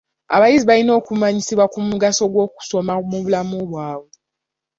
Abayizi 0.35 0.67
balina 0.69 0.91
okumanyisibwa 0.99 1.65
ku 1.73 1.79
mugaso 1.87 2.23
gw'okusoma 2.33 2.93
mu 3.09 3.17
bulamu 3.23 3.57
bwabwe. 3.69 4.13